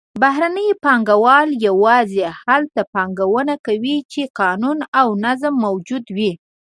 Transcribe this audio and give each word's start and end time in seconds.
بهرني 0.21 0.67
پانګهوال 0.83 1.47
یوازې 1.67 2.23
هلته 2.43 2.81
پانګونه 2.93 3.55
کوي 3.65 3.97
چې 4.11 4.21
قانون 4.39 4.77
او 4.99 5.07
نظم 5.23 5.53
موجود 5.65 6.05
وي. 6.17 6.31